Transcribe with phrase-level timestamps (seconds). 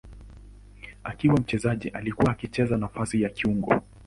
[1.03, 3.81] Akiwa mchezaji alikuwa akicheza nafasi ya kiungo.